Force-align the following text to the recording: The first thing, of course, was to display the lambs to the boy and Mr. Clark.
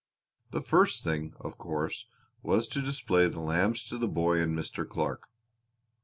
The 0.49 0.63
first 0.63 1.03
thing, 1.03 1.35
of 1.39 1.59
course, 1.59 2.07
was 2.41 2.67
to 2.69 2.81
display 2.81 3.27
the 3.27 3.39
lambs 3.39 3.83
to 3.83 3.99
the 3.99 4.07
boy 4.07 4.41
and 4.41 4.57
Mr. 4.57 4.83
Clark. 4.89 5.29